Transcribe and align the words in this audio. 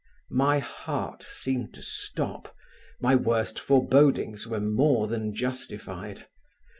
My 0.33 0.57
heart 0.57 1.21
seemed 1.21 1.75
to 1.75 1.83
stop. 1.83 2.55
My 3.01 3.13
worst 3.15 3.59
forebodings 3.59 4.47
were 4.47 4.59
more 4.59 5.05
than 5.05 5.31
justified. 5.35 6.25